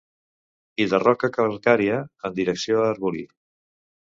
[0.85, 1.99] I de roca calcària,
[2.31, 3.23] en direcció a Arbolí.